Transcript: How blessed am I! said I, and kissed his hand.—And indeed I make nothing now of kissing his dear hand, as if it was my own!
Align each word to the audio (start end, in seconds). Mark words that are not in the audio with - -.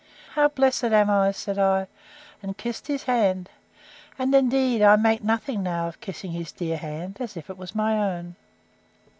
How 0.33 0.47
blessed 0.47 0.85
am 0.85 1.11
I! 1.11 1.29
said 1.31 1.59
I, 1.59 1.85
and 2.41 2.57
kissed 2.57 2.87
his 2.87 3.03
hand.—And 3.03 4.33
indeed 4.33 4.81
I 4.81 4.95
make 4.95 5.23
nothing 5.23 5.61
now 5.61 5.89
of 5.89 6.01
kissing 6.01 6.31
his 6.31 6.51
dear 6.51 6.77
hand, 6.77 7.17
as 7.19 7.37
if 7.37 7.51
it 7.51 7.57
was 7.59 7.75
my 7.75 7.99
own! 7.99 8.35